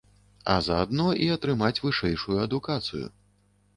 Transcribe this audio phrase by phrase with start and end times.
[0.53, 3.05] А заадно і атрымаць вышэйшую адукацыю.